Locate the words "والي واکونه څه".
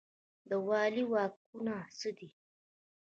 0.67-2.09